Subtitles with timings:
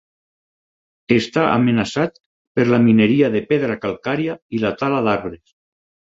[1.15, 2.17] Està amenaçat
[2.59, 5.55] per la mineria de pedra calcària i la tala d'arbres.